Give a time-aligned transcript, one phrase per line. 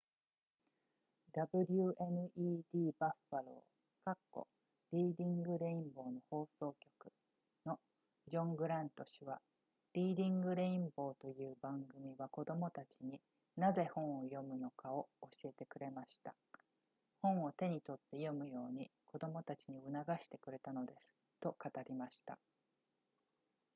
[1.31, 2.63] wned
[2.99, 3.63] buffalo
[4.91, 7.13] リーディングレインボーの放送局
[7.67, 7.79] の
[8.27, 9.39] ジョングラント氏は
[9.93, 13.21] リーディングレインボーという番組は子供たちに
[13.57, 16.33] なぜ本を読むのかを教えてくれました
[17.21, 22.39] 本を手に取って読むように子供たちに促してくれたのですと語りました